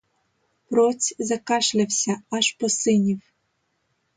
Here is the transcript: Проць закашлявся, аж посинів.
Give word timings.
Проць 0.69 1.15
закашлявся, 1.27 2.15
аж 2.39 2.51
посинів. 2.63 3.21